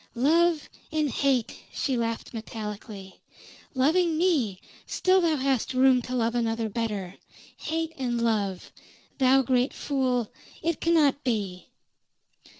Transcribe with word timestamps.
"Love 0.15 0.67
and 0.91 1.11
hate!" 1.11 1.59
she 1.71 1.95
laughed 1.95 2.33
metallically. 2.33 3.19
"Loving 3.75 4.17
me, 4.17 4.59
still 4.87 5.21
thou 5.21 5.35
hast 5.35 5.75
room 5.75 6.01
to 6.01 6.15
love 6.15 6.33
another 6.33 6.69
better. 6.69 7.17
Hate 7.55 7.93
and 7.99 8.19
love! 8.19 8.71
Thou 9.19 9.43
great 9.43 9.73
fool, 9.75 10.31
it 10.63 10.81
cannot 10.81 11.23
be!" 11.23 11.67